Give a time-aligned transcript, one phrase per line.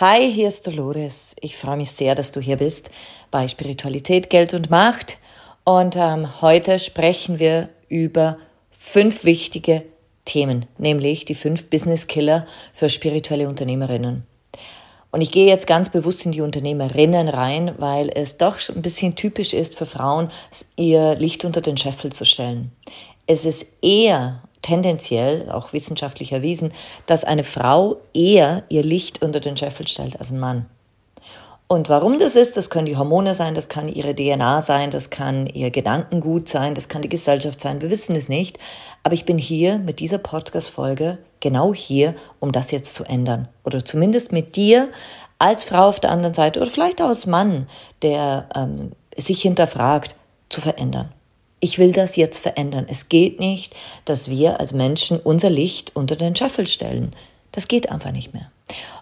[0.00, 1.36] Hi, hier ist Dolores.
[1.42, 2.90] Ich freue mich sehr, dass du hier bist
[3.30, 5.18] bei Spiritualität, Geld und Macht.
[5.62, 8.38] Und ähm, heute sprechen wir über
[8.70, 9.82] fünf wichtige
[10.24, 14.26] Themen, nämlich die fünf Business Killer für spirituelle Unternehmerinnen.
[15.10, 19.16] Und ich gehe jetzt ganz bewusst in die Unternehmerinnen rein, weil es doch ein bisschen
[19.16, 20.30] typisch ist für Frauen,
[20.76, 22.72] ihr Licht unter den Scheffel zu stellen.
[23.26, 26.72] Es ist eher tendenziell, auch wissenschaftlich erwiesen,
[27.06, 30.66] dass eine Frau eher ihr Licht unter den Scheffel stellt als ein Mann.
[31.66, 35.08] Und warum das ist, das können die Hormone sein, das kann ihre DNA sein, das
[35.08, 38.58] kann ihr Gedankengut sein, das kann die Gesellschaft sein, wir wissen es nicht.
[39.04, 43.46] Aber ich bin hier mit dieser Podcast-Folge genau hier, um das jetzt zu ändern.
[43.64, 44.88] Oder zumindest mit dir
[45.38, 47.68] als Frau auf der anderen Seite oder vielleicht auch als Mann,
[48.02, 50.16] der ähm, sich hinterfragt,
[50.48, 51.12] zu verändern
[51.60, 52.86] ich will das jetzt verändern.
[52.88, 57.14] Es geht nicht, dass wir als Menschen unser Licht unter den Scheffel stellen.
[57.52, 58.50] Das geht einfach nicht mehr.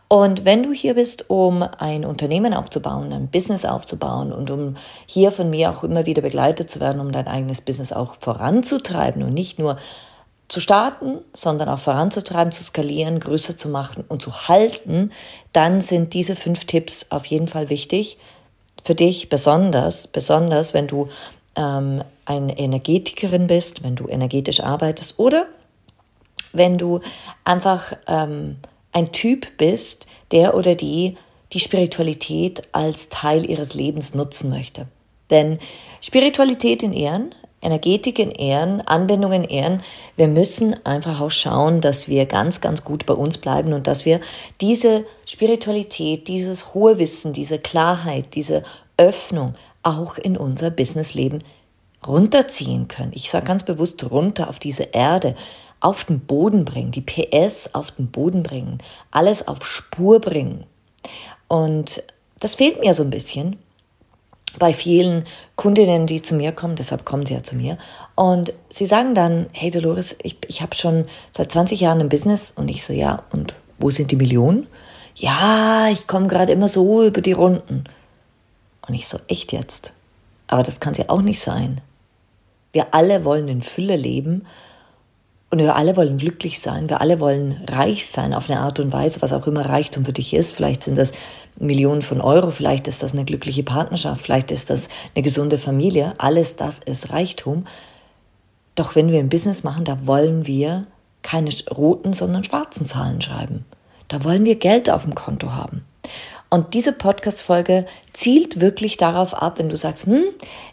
[0.09, 5.31] Und wenn du hier bist, um ein Unternehmen aufzubauen, ein Business aufzubauen und um hier
[5.31, 9.35] von mir auch immer wieder begleitet zu werden, um dein eigenes Business auch voranzutreiben und
[9.35, 9.77] nicht nur
[10.49, 15.13] zu starten, sondern auch voranzutreiben, zu skalieren, größer zu machen und zu halten,
[15.53, 18.17] dann sind diese fünf Tipps auf jeden Fall wichtig.
[18.83, 21.09] Für dich besonders, besonders wenn du
[21.59, 25.47] ähm, eine Energetikerin bist, wenn du energetisch arbeitest oder
[26.53, 27.01] wenn du
[27.45, 28.57] einfach ähm,
[28.93, 31.17] ein Typ bist, der oder die
[31.53, 34.87] die Spiritualität als Teil ihres Lebens nutzen möchte.
[35.31, 35.59] Denn
[36.01, 39.83] Spiritualität in Ehren, Energetik in Ehren, Anwendung in Ehren,
[40.17, 44.05] wir müssen einfach auch schauen, dass wir ganz, ganz gut bei uns bleiben und dass
[44.05, 44.21] wir
[44.61, 48.63] diese Spiritualität, dieses hohe Wissen, diese Klarheit, diese
[48.97, 51.43] Öffnung auch in unser Businessleben
[52.07, 53.13] runterziehen können.
[53.15, 55.35] Ich sage ganz bewusst runter auf diese Erde,
[55.81, 58.79] auf den Boden bringen, die PS auf den Boden bringen,
[59.11, 60.65] alles auf Spur bringen.
[61.49, 62.03] Und
[62.41, 63.57] das fehlt mir so ein bisschen
[64.59, 65.25] bei vielen
[65.57, 67.79] Kundinnen, die zu mir kommen, deshalb kommen sie ja zu mir.
[68.15, 72.53] Und sie sagen dann, hey Dolores, ich, ich habe schon seit 20 Jahren ein Business
[72.57, 74.67] und ich so, ja, und wo sind die Millionen?
[75.15, 77.85] Ja, ich komme gerade immer so über die Runden.
[78.89, 79.93] Und ich so, echt jetzt?
[80.47, 81.81] Aber das kann ja auch nicht sein.
[82.73, 84.47] Wir alle wollen in Fülle leben
[85.51, 86.89] und wir alle wollen glücklich sein.
[86.89, 90.13] Wir alle wollen reich sein auf eine Art und Weise, was auch immer Reichtum für
[90.13, 90.53] dich ist.
[90.53, 91.13] Vielleicht sind das
[91.57, 96.15] Millionen von Euro, vielleicht ist das eine glückliche Partnerschaft, vielleicht ist das eine gesunde Familie.
[96.19, 97.65] Alles das ist Reichtum.
[98.75, 100.87] Doch wenn wir ein Business machen, da wollen wir
[101.23, 103.65] keine roten, sondern schwarzen Zahlen schreiben.
[104.09, 105.85] Da wollen wir Geld auf dem Konto haben.
[106.51, 110.25] Und diese Podcast-Folge zielt wirklich darauf ab, wenn du sagst, hm,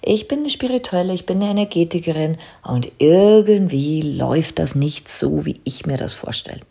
[0.01, 5.59] ich bin eine Spirituelle, ich bin eine Energetikerin und irgendwie läuft das nicht so, wie
[5.65, 6.61] ich mir das vorstelle.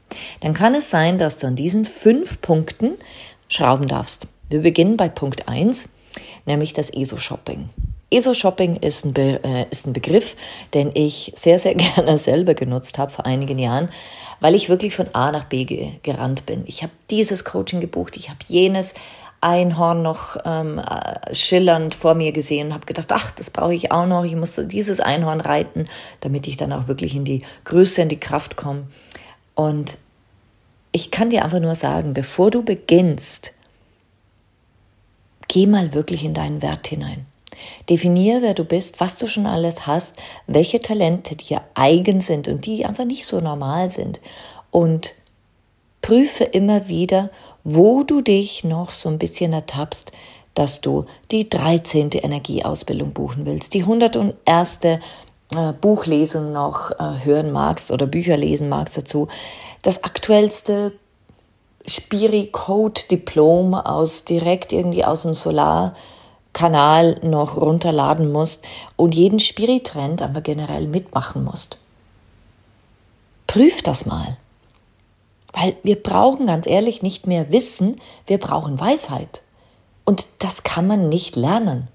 [0.40, 2.94] Dann kann es sein, dass du an diesen fünf Punkten
[3.48, 4.26] schrauben darfst.
[4.48, 5.90] Wir beginnen bei Punkt eins,
[6.46, 7.68] nämlich das ESO-Shopping.
[8.14, 10.36] ESO-Shopping ist, ein äh, ist ein Begriff,
[10.72, 13.88] den ich sehr, sehr gerne selber genutzt habe vor einigen Jahren,
[14.40, 16.64] weil ich wirklich von A nach B ge gerannt bin.
[16.66, 18.94] Ich habe dieses Coaching gebucht, ich habe jenes
[19.40, 23.92] Einhorn noch ähm, äh, schillernd vor mir gesehen und habe gedacht, ach, das brauche ich
[23.92, 24.24] auch noch.
[24.24, 25.86] Ich muss dieses Einhorn reiten,
[26.20, 28.86] damit ich dann auch wirklich in die Größe, in die Kraft komme.
[29.54, 29.98] Und
[30.92, 33.52] ich kann dir einfach nur sagen, bevor du beginnst,
[35.48, 37.26] geh mal wirklich in deinen Wert hinein.
[37.88, 40.14] Definiere, wer du bist, was du schon alles hast,
[40.46, 44.20] welche Talente dir eigen sind und die einfach nicht so normal sind.
[44.70, 45.14] Und
[46.00, 47.30] prüfe immer wieder,
[47.64, 50.12] wo du dich noch so ein bisschen ertappst,
[50.54, 52.10] dass du die 13.
[52.10, 54.80] Energieausbildung buchen willst, die 101.
[55.54, 59.28] Äh, Buchlesung noch äh, hören magst oder Bücher lesen magst dazu,
[59.82, 60.92] das aktuellste
[61.86, 65.34] Spiri-Code-Diplom aus direkt irgendwie aus dem
[66.54, 68.64] Solarkanal noch runterladen musst
[68.96, 71.78] und jeden Spiri-Trend aber generell mitmachen musst.
[73.46, 74.36] Prüf das mal.
[75.52, 79.42] Weil wir brauchen ganz ehrlich nicht mehr Wissen, wir brauchen Weisheit.
[80.04, 81.88] Und das kann man nicht lernen.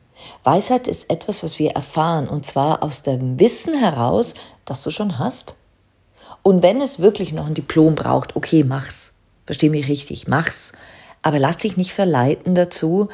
[0.44, 4.33] Weisheit ist etwas, was wir erfahren, und zwar aus dem Wissen heraus,
[4.65, 5.56] das du schon hast.
[6.44, 9.13] Und wenn es wirklich noch ein Diplom braucht, okay, mach's.
[9.45, 10.73] Versteh mich richtig, mach's.
[11.21, 13.09] Aber lass dich nicht verleiten dazu,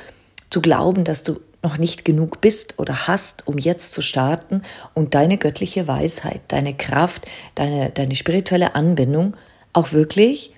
[0.49, 4.61] zu glauben, dass du noch nicht genug bist oder hast, um jetzt zu starten
[4.93, 7.25] und deine göttliche Weisheit, deine Kraft,
[7.55, 9.35] deine, deine spirituelle Anbindung
[9.73, 10.53] auch wirklich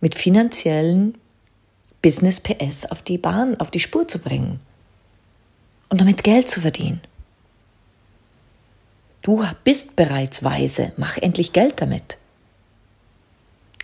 [0.00, 1.18] mit finanziellen
[2.02, 4.60] Business PS auf die Bahn, auf die Spur zu bringen
[5.88, 7.00] und damit Geld zu verdienen.
[9.22, 12.16] Du bist bereits weise, mach endlich Geld damit.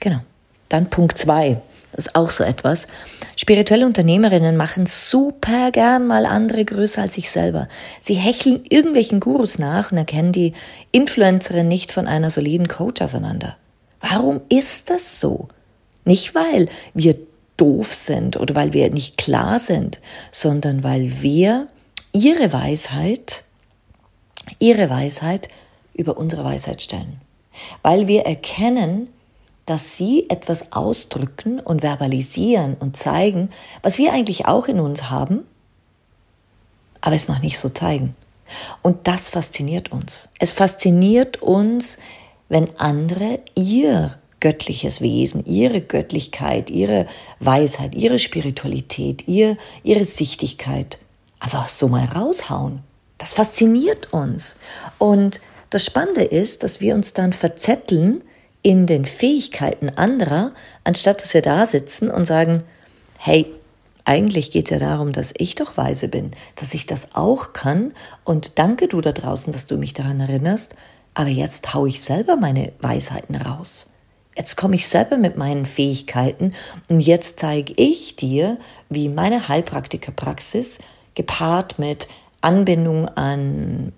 [0.00, 0.20] Genau.
[0.68, 1.60] Dann Punkt zwei.
[1.94, 2.88] Das ist auch so etwas.
[3.36, 7.68] Spirituelle Unternehmerinnen machen super gern mal andere größer als sich selber.
[8.00, 10.54] Sie hecheln irgendwelchen Gurus nach und erkennen die
[10.90, 13.56] Influencerin nicht von einer soliden Coach auseinander.
[14.00, 15.46] Warum ist das so?
[16.04, 17.16] Nicht weil wir
[17.56, 20.00] doof sind oder weil wir nicht klar sind,
[20.32, 21.68] sondern weil wir
[22.12, 23.44] ihre Weisheit,
[24.58, 25.48] ihre Weisheit
[25.94, 27.20] über unsere Weisheit stellen.
[27.82, 29.13] Weil wir erkennen,
[29.66, 33.50] dass sie etwas ausdrücken und verbalisieren und zeigen,
[33.82, 35.44] was wir eigentlich auch in uns haben,
[37.00, 38.14] aber es noch nicht so zeigen.
[38.82, 40.28] Und das fasziniert uns.
[40.38, 41.98] Es fasziniert uns,
[42.48, 47.06] wenn andere ihr göttliches Wesen, ihre Göttlichkeit, ihre
[47.40, 50.98] Weisheit, ihre Spiritualität, ihr, ihre Sichtigkeit
[51.40, 52.80] einfach so mal raushauen.
[53.16, 54.56] Das fasziniert uns.
[54.98, 55.40] Und
[55.70, 58.22] das Spannende ist, dass wir uns dann verzetteln
[58.64, 60.52] in den Fähigkeiten anderer,
[60.82, 62.64] anstatt dass wir da sitzen und sagen,
[63.18, 63.46] hey,
[64.06, 67.92] eigentlich geht es ja darum, dass ich doch weise bin, dass ich das auch kann.
[68.24, 70.74] Und danke du da draußen, dass du mich daran erinnerst,
[71.12, 73.90] aber jetzt hau ich selber meine Weisheiten raus.
[74.36, 76.54] Jetzt komme ich selber mit meinen Fähigkeiten.
[76.88, 78.58] Und jetzt zeige ich dir,
[78.88, 80.78] wie meine Heilpraktikerpraxis
[81.14, 82.08] gepaart mit
[82.40, 83.92] Anbindung an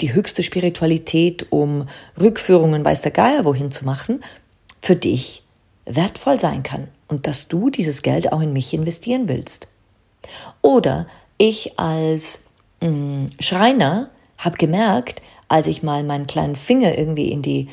[0.00, 1.86] die höchste Spiritualität, um
[2.18, 4.22] Rückführungen weiß der Geier wohin zu machen,
[4.80, 5.42] für dich
[5.84, 9.68] wertvoll sein kann und dass du dieses Geld auch in mich investieren willst.
[10.62, 11.06] Oder
[11.38, 12.42] ich als
[12.80, 17.68] mh, mm, Schreiner habe gemerkt, als ich mal meinen kleinen Finger irgendwie in die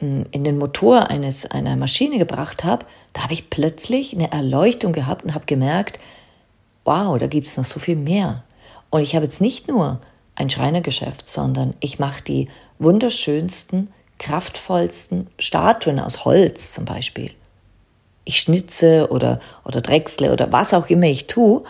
[0.00, 4.92] mm, in den Motor eines einer Maschine gebracht habe, da habe ich plötzlich eine Erleuchtung
[4.92, 5.98] gehabt und habe gemerkt,
[6.84, 8.44] wow, da gibt es noch so viel mehr.
[8.90, 10.00] Und ich habe jetzt nicht nur
[10.36, 12.48] ein Schreinergeschäft, sondern ich mache die
[12.78, 17.30] wunderschönsten, kraftvollsten Statuen aus Holz zum Beispiel.
[18.24, 21.62] Ich schnitze oder, oder drechsle oder was auch immer ich tue.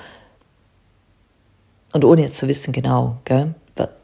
[1.93, 3.55] Und ohne jetzt zu wissen genau, gell,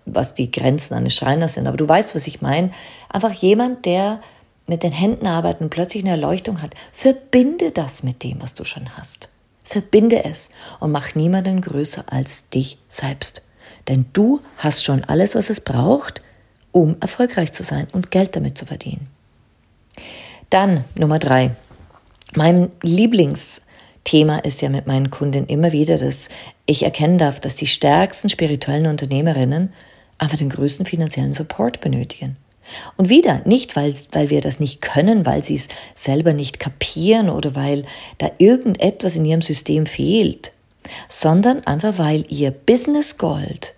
[0.05, 1.67] was die Grenzen eines Schreiners sind.
[1.67, 2.71] Aber du weißt, was ich meine.
[3.09, 4.21] Einfach jemand, der
[4.67, 6.75] mit den Händen arbeitet und plötzlich eine Erleuchtung hat.
[6.93, 9.29] Verbinde das mit dem, was du schon hast.
[9.63, 13.43] Verbinde es und mach niemanden größer als dich selbst.
[13.89, 16.23] Denn du hast schon alles, was es braucht,
[16.73, 19.09] um erfolgreich zu sein und Geld damit zu verdienen.
[20.51, 21.53] Dann Nummer drei.
[22.35, 26.29] Mein Lieblingsthema ist ja mit meinen Kunden immer wieder, dass
[26.67, 29.73] ich erkennen darf, dass die stärksten spirituellen Unternehmerinnen
[30.19, 32.37] einfach den größten finanziellen Support benötigen.
[32.97, 37.29] Und wieder, nicht weil, weil wir das nicht können, weil sie es selber nicht kapieren
[37.29, 37.85] oder weil
[38.19, 40.53] da irgendetwas in ihrem System fehlt,
[41.09, 43.75] sondern einfach weil ihr Business Gold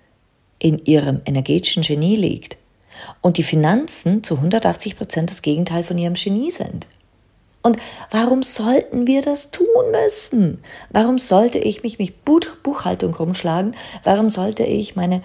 [0.58, 2.56] in ihrem energetischen Genie liegt
[3.20, 6.86] und die Finanzen zu 180 Prozent das Gegenteil von ihrem Genie sind.
[7.62, 7.76] Und
[8.10, 10.62] warum sollten wir das tun müssen?
[10.90, 13.76] Warum sollte ich mich mit Buchhaltung rumschlagen?
[14.02, 15.22] Warum sollte ich meine,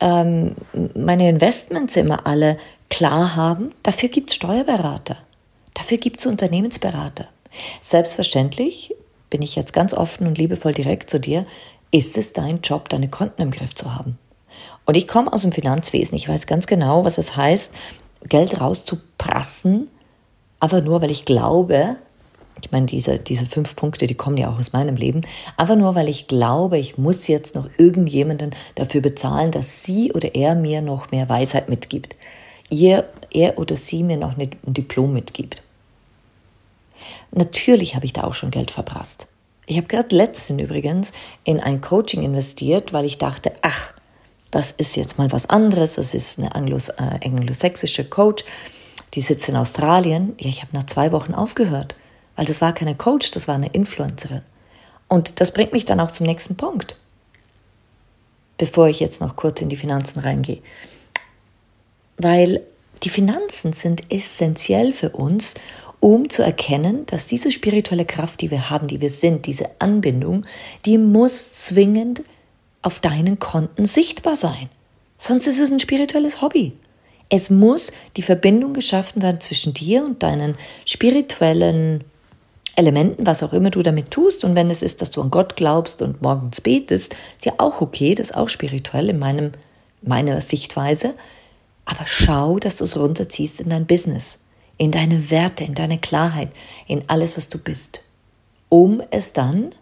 [0.00, 0.54] ähm,
[0.94, 2.58] meine Investments immer alle
[2.90, 3.72] klar haben?
[3.82, 5.16] Dafür gibt es Steuerberater.
[5.72, 7.26] Dafür gibt es Unternehmensberater.
[7.80, 8.94] Selbstverständlich
[9.32, 11.46] bin ich jetzt ganz offen und liebevoll direkt zu dir,
[11.90, 14.18] ist es dein Job, deine Konten im Griff zu haben.
[14.84, 16.14] Und ich komme aus dem Finanzwesen.
[16.16, 17.72] Ich weiß ganz genau, was es heißt,
[18.28, 19.88] Geld rauszuprassen,
[20.60, 21.96] einfach nur, weil ich glaube,
[22.62, 25.22] ich meine, diese, diese fünf Punkte, die kommen ja auch aus meinem Leben,
[25.56, 30.34] einfach nur, weil ich glaube, ich muss jetzt noch irgendjemanden dafür bezahlen, dass sie oder
[30.34, 32.14] er mir noch mehr Weisheit mitgibt.
[32.68, 35.62] Ihr, er oder sie mir noch ein Diplom mitgibt.
[37.30, 39.26] Natürlich habe ich da auch schon Geld verprasst.
[39.66, 41.12] Ich habe gerade letztens übrigens
[41.44, 43.92] in ein Coaching investiert, weil ich dachte, ach,
[44.50, 45.94] das ist jetzt mal was anderes.
[45.94, 48.44] Das ist eine Anglos, äh, anglosächsische Coach,
[49.14, 50.34] die sitzt in Australien.
[50.38, 51.94] Ja, ich habe nach zwei Wochen aufgehört,
[52.36, 54.42] weil das war keine Coach, das war eine Influencerin.
[55.08, 56.96] Und das bringt mich dann auch zum nächsten Punkt,
[58.58, 60.62] bevor ich jetzt noch kurz in die Finanzen reingehe.
[62.18, 62.62] Weil
[63.02, 65.54] die Finanzen sind essentiell für uns,
[66.02, 70.44] um zu erkennen, dass diese spirituelle Kraft, die wir haben, die wir sind, diese Anbindung,
[70.84, 72.24] die muss zwingend
[72.82, 74.68] auf deinen Konten sichtbar sein.
[75.16, 76.72] Sonst ist es ein spirituelles Hobby.
[77.28, 80.56] Es muss die Verbindung geschaffen werden zwischen dir und deinen
[80.86, 82.02] spirituellen
[82.74, 84.44] Elementen, was auch immer du damit tust.
[84.44, 87.80] Und wenn es ist, dass du an Gott glaubst und morgens betest, ist ja auch
[87.80, 89.52] okay, das ist auch spirituell in meinem,
[90.02, 91.14] meiner Sichtweise.
[91.84, 94.41] Aber schau, dass du es runterziehst in dein Business,
[94.78, 96.50] in deine Werte, in deine Klarheit,
[96.86, 98.00] in alles, was du bist,
[98.68, 99.74] um es dann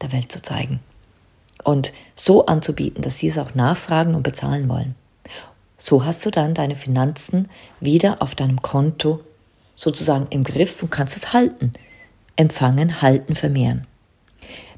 [0.00, 0.80] der Welt zu zeigen
[1.64, 4.94] und so anzubieten, dass sie es auch nachfragen und bezahlen wollen.
[5.76, 7.48] So hast du dann deine Finanzen
[7.80, 9.20] wieder auf deinem Konto
[9.76, 11.72] sozusagen im Griff und kannst es halten.
[12.36, 13.86] Empfangen, halten, vermehren.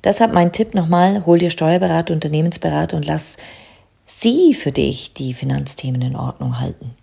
[0.04, 3.36] Deshalb mein Tipp nochmal, hol dir Steuerberater, Unternehmensberater und lass
[4.04, 6.94] sie für dich die Finanzthemen in Ordnung halten.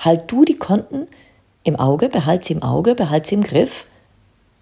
[0.00, 1.06] Halt du die Konten
[1.64, 3.86] im Auge, behalt sie im Auge, behalt sie im Griff,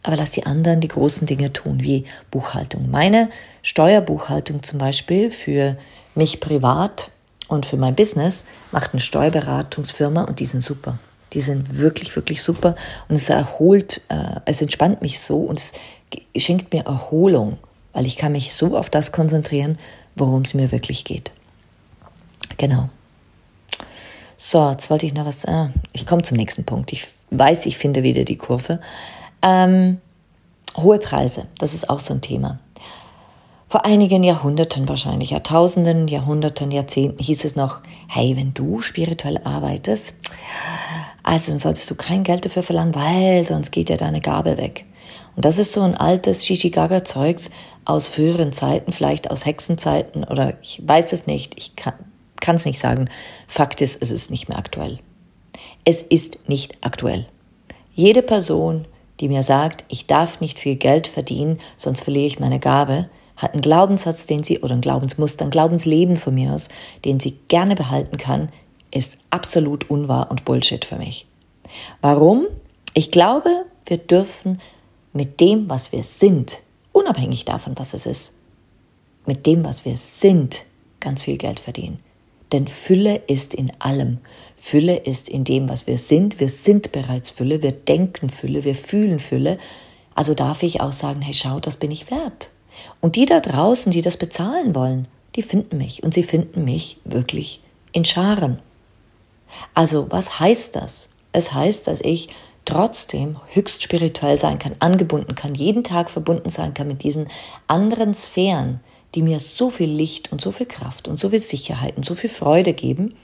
[0.03, 2.91] aber lass die anderen die großen Dinge tun, wie Buchhaltung.
[2.91, 3.29] Meine
[3.63, 5.77] Steuerbuchhaltung zum Beispiel für
[6.15, 7.11] mich privat
[7.49, 10.99] und für mein Business macht eine Steuerberatungsfirma und die sind super.
[11.33, 12.75] Die sind wirklich, wirklich super
[13.09, 15.73] und es erholt, äh, es entspannt mich so und es
[16.37, 17.59] schenkt mir Erholung,
[17.93, 19.79] weil ich kann mich so auf das konzentrieren,
[20.15, 21.33] worum es mir wirklich geht.
[22.59, 22.91] Genau.
[24.45, 25.45] So, jetzt wollte ich noch was.
[25.45, 26.93] Ah, ich komme zum nächsten Punkt.
[26.93, 28.81] Ich weiß, ich finde wieder die Kurve.
[29.41, 30.01] Ähm,
[30.77, 32.59] hohe Preise, das ist auch so ein Thema.
[33.69, 40.13] Vor einigen Jahrhunderten wahrscheinlich, Jahrtausenden, Jahrhunderten, Jahrzehnten hieß es noch, hey, wenn du spirituell arbeitest,
[41.23, 44.87] also dann solltest du kein Geld dafür verlangen, weil sonst geht ja deine Gabe weg.
[45.37, 47.51] Und das ist so ein altes Shishigaga-Zeugs
[47.85, 51.95] aus früheren Zeiten, vielleicht aus Hexenzeiten oder ich weiß es nicht, ich kann
[52.49, 53.09] es nicht sagen.
[53.49, 54.99] Fakt ist, es ist nicht mehr aktuell.
[55.85, 57.27] Es ist nicht aktuell.
[57.95, 58.87] Jede Person,
[59.21, 63.53] die mir sagt, ich darf nicht viel Geld verdienen, sonst verliere ich meine Gabe, hat
[63.53, 66.69] einen Glaubenssatz, den sie, oder ein Glaubensmuster, ein Glaubensleben von mir aus,
[67.05, 68.51] den sie gerne behalten kann,
[68.91, 71.27] ist absolut unwahr und Bullshit für mich.
[72.01, 72.47] Warum?
[72.95, 73.49] Ich glaube,
[73.87, 74.61] wir dürfen
[75.13, 76.59] mit dem, was wir sind,
[76.93, 78.35] unabhängig davon, was es ist,
[79.27, 80.65] mit dem, was wir sind,
[81.01, 82.01] ganz viel Geld verdienen.
[82.53, 84.19] Denn Fülle ist in allem.
[84.57, 86.39] Fülle ist in dem, was wir sind.
[86.39, 87.63] Wir sind bereits Fülle.
[87.63, 88.65] Wir denken Fülle.
[88.65, 89.59] Wir fühlen Fülle.
[90.15, 92.51] Also darf ich auch sagen, hey, schau, das bin ich wert.
[93.01, 96.99] Und die da draußen, die das bezahlen wollen, die finden mich und sie finden mich
[97.05, 97.61] wirklich
[97.93, 98.59] in Scharen.
[99.75, 101.09] Also was heißt das?
[101.33, 102.29] Es heißt, dass ich
[102.65, 107.29] trotzdem höchst spirituell sein kann, angebunden kann, jeden Tag verbunden sein kann mit diesen
[107.67, 108.81] anderen Sphären,
[109.15, 112.15] die mir so viel Licht und so viel Kraft und so viel Sicherheit und so
[112.15, 113.17] viel Freude geben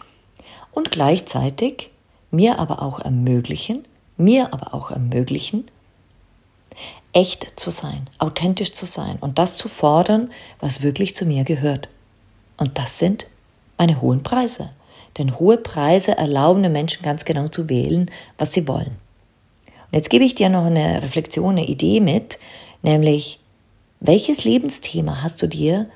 [0.72, 1.90] und gleichzeitig
[2.30, 5.70] mir aber auch ermöglichen, mir aber auch ermöglichen,
[7.12, 10.30] echt zu sein, authentisch zu sein und das zu fordern,
[10.60, 11.88] was wirklich zu mir gehört.
[12.58, 13.26] Und das sind
[13.78, 14.70] meine hohen Preise.
[15.16, 18.96] Denn hohe Preise erlauben den Menschen ganz genau zu wählen, was sie wollen.
[19.66, 22.38] Und jetzt gebe ich dir noch eine Reflexion, eine Idee mit,
[22.82, 23.40] nämlich,
[24.00, 25.88] welches Lebensthema hast du dir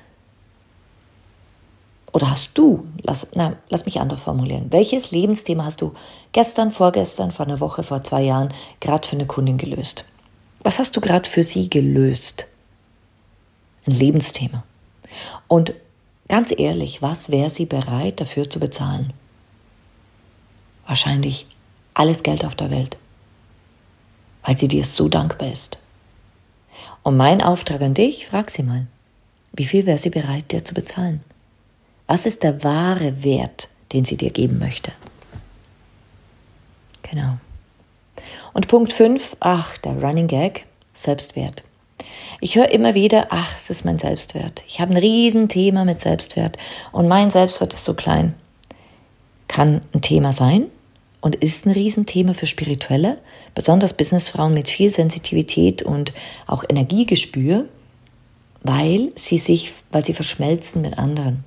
[2.11, 5.93] oder hast du, lass, na, lass mich anders formulieren, welches Lebensthema hast du
[6.31, 10.05] gestern, vorgestern, vor einer Woche, vor zwei Jahren gerade für eine Kundin gelöst?
[10.61, 12.45] Was hast du gerade für sie gelöst?
[13.85, 14.63] Ein Lebensthema.
[15.47, 15.73] Und
[16.27, 19.13] ganz ehrlich, was wäre sie bereit dafür zu bezahlen?
[20.85, 21.47] Wahrscheinlich
[21.93, 22.97] alles Geld auf der Welt,
[24.43, 25.77] weil sie dir so dankbar ist.
[27.03, 28.87] Und mein Auftrag an dich, frag sie mal,
[29.51, 31.21] wie viel wäre sie bereit, dir zu bezahlen?
[32.07, 34.91] Was ist der wahre Wert, den sie dir geben möchte?
[37.03, 37.37] Genau.
[38.53, 41.63] Und Punkt 5, ach, der Running Gag, Selbstwert.
[42.39, 44.63] Ich höre immer wieder, ach, es ist mein Selbstwert.
[44.67, 46.57] Ich habe ein Riesenthema mit Selbstwert
[46.91, 48.33] und mein Selbstwert ist so klein.
[49.47, 50.67] Kann ein Thema sein
[51.23, 53.17] und ist ein Riesenthema für Spirituelle,
[53.55, 56.11] besonders Businessfrauen mit viel Sensitivität und
[56.47, 57.65] auch Energiegespür,
[58.61, 61.45] weil sie sich, weil sie verschmelzen mit anderen,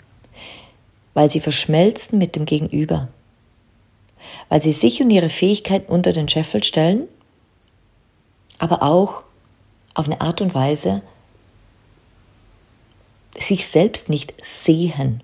[1.12, 3.08] weil sie verschmelzen mit dem Gegenüber,
[4.48, 7.06] weil sie sich und ihre Fähigkeiten unter den Scheffel stellen,
[8.58, 9.24] aber auch
[9.92, 11.02] auf eine Art und Weise
[13.38, 15.22] sich selbst nicht sehen,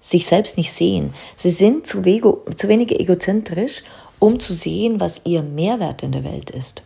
[0.00, 1.14] sich selbst nicht sehen.
[1.36, 3.82] Sie sind zu, wego, zu wenig egozentrisch,
[4.18, 6.82] um zu sehen, was ihr Mehrwert in der Welt ist.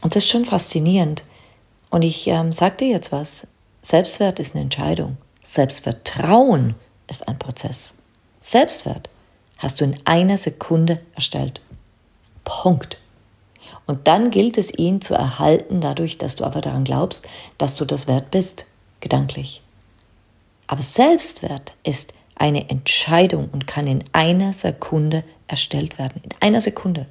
[0.00, 1.24] Und das ist schon faszinierend.
[1.90, 3.46] Und ich ähm, sage dir jetzt was.
[3.82, 5.16] Selbstwert ist eine Entscheidung.
[5.42, 6.74] Selbstvertrauen
[7.08, 7.94] ist ein Prozess.
[8.40, 9.08] Selbstwert
[9.58, 11.60] hast du in einer Sekunde erstellt.
[12.44, 12.98] Punkt.
[13.86, 17.26] Und dann gilt es, ihn zu erhalten, dadurch, dass du aber daran glaubst,
[17.58, 18.64] dass du das wert bist,
[19.00, 19.62] gedanklich.
[20.66, 26.22] Aber Selbstwert ist eine Entscheidung und kann in einer Sekunde erstellt werden.
[26.24, 27.06] In einer Sekunde.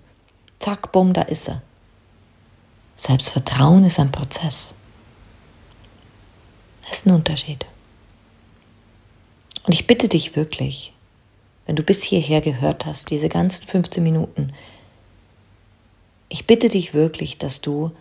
[0.59, 1.61] Zack, bumm, da ist er.
[2.97, 4.75] Selbstvertrauen ist ein Prozess.
[6.83, 7.65] Das ist ein Unterschied.
[9.65, 10.93] Und ich bitte dich wirklich,
[11.65, 14.53] wenn du bis hierher gehört hast, diese ganzen 15 Minuten,
[16.29, 17.91] ich bitte dich wirklich, dass du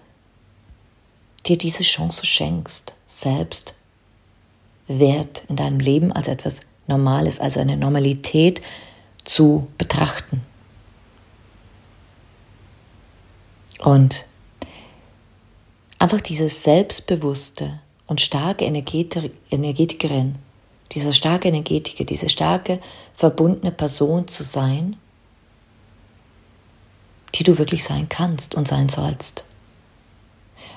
[1.46, 3.74] dir diese Chance schenkst, selbst
[4.98, 8.60] Wert in deinem Leben als etwas Normales, also eine Normalität
[9.24, 10.42] zu betrachten.
[13.78, 14.26] Und
[15.98, 20.36] einfach dieses selbstbewusste und starke Energetikerin,
[20.92, 22.80] dieser starke Energetiker, diese starke
[23.14, 24.96] verbundene Person zu sein,
[27.34, 29.44] die du wirklich sein kannst und sein sollst.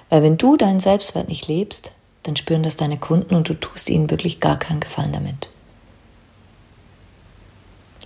[0.09, 1.91] Weil wenn du deinen Selbstwert nicht lebst,
[2.25, 5.49] dann spüren das deine Kunden und du tust ihnen wirklich gar keinen Gefallen damit.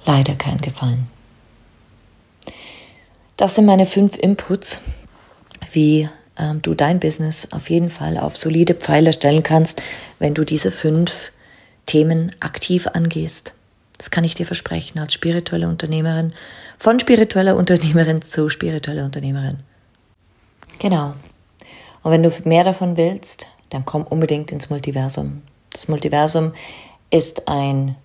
[0.06, 1.08] Leider keinen Gefallen.
[3.38, 4.82] Das sind meine fünf Inputs,
[5.72, 9.82] wie ähm, du dein Business auf jeden Fall auf solide Pfeiler stellen kannst,
[10.20, 11.32] wenn du diese fünf
[11.86, 13.54] Themen aktiv angehst.
[13.98, 16.34] Das kann ich dir versprechen als spirituelle Unternehmerin,
[16.78, 19.60] von spiritueller Unternehmerin zu spiritueller Unternehmerin.
[20.80, 21.14] Genau.
[22.04, 25.42] Und wenn du mehr davon willst, dann komm unbedingt ins Multiversum.
[25.74, 26.54] Das Multiversum
[27.10, 27.96] ist ein,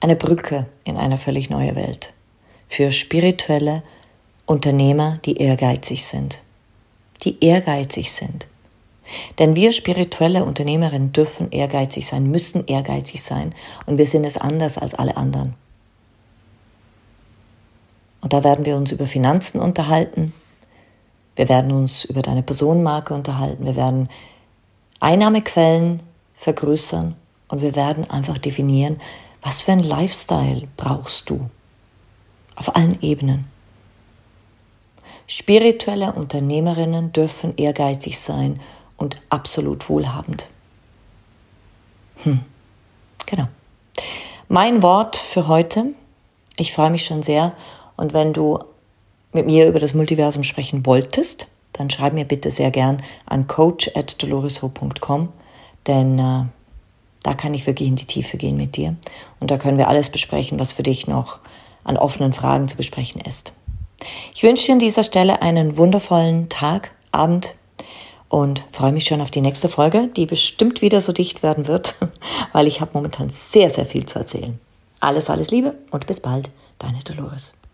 [0.00, 2.12] eine Brücke in eine völlig neue Welt
[2.68, 3.82] für spirituelle
[4.46, 6.38] Unternehmer, die ehrgeizig sind.
[7.22, 8.46] Die ehrgeizig sind.
[9.38, 13.54] Denn wir spirituelle Unternehmerinnen dürfen ehrgeizig sein, müssen ehrgeizig sein
[13.86, 15.54] und wir sind es anders als alle anderen.
[18.20, 20.32] Und da werden wir uns über Finanzen unterhalten,
[21.36, 24.08] wir werden uns über deine Personenmarke unterhalten, wir werden
[25.02, 26.00] Einnahmequellen
[26.36, 27.16] vergrößern
[27.48, 29.00] und wir werden einfach definieren,
[29.42, 31.50] was für ein Lifestyle brauchst du
[32.54, 33.46] auf allen Ebenen.
[35.26, 38.60] Spirituelle Unternehmerinnen dürfen ehrgeizig sein
[38.96, 40.46] und absolut wohlhabend.
[42.22, 42.40] Hm,
[43.26, 43.48] genau.
[44.48, 45.86] Mein Wort für heute.
[46.56, 47.54] Ich freue mich schon sehr.
[47.96, 48.60] Und wenn du
[49.32, 55.28] mit mir über das Multiversum sprechen wolltest, dann schreib mir bitte sehr gern an coach.doloresho.com,
[55.86, 56.44] denn äh,
[57.22, 58.96] da kann ich wirklich in die Tiefe gehen mit dir.
[59.40, 61.38] Und da können wir alles besprechen, was für dich noch
[61.84, 63.52] an offenen Fragen zu besprechen ist.
[64.34, 67.54] Ich wünsche dir an dieser Stelle einen wundervollen Tag, Abend
[68.28, 71.94] und freue mich schon auf die nächste Folge, die bestimmt wieder so dicht werden wird,
[72.52, 74.58] weil ich habe momentan sehr, sehr viel zu erzählen.
[75.00, 77.54] Alles, alles Liebe und bis bald, deine Dolores.